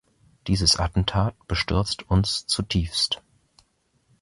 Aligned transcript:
Dieses 0.47 0.77
Attentat 0.77 1.35
bestürzt 1.47 2.09
uns 2.09 2.47
zutiefst. 2.47 3.21